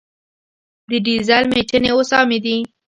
د 0.89 0.91
ډیزل 1.05 1.43
میچنې 1.53 1.89
اوس 1.93 2.09
عامې 2.17 2.39
دي. 2.45 2.57